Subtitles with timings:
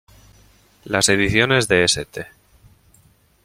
[0.85, 2.25] Las ediciones de St.